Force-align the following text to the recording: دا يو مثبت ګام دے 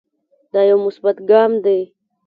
دا 0.51 0.61
يو 0.69 0.77
مثبت 0.85 1.17
ګام 1.29 1.51
دے 1.63 1.77